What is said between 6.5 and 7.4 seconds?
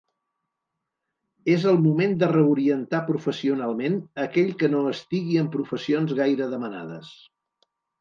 demanades.